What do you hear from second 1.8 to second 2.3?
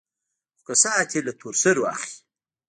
اخلي.